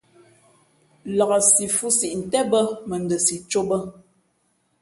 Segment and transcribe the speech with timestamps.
[1.17, 3.77] Laksí fhʉ̄ siʼ ntén bᾱ, mα n ndα si cō bᾱ.